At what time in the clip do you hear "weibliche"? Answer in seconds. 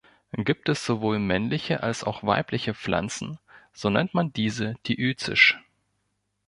2.23-2.73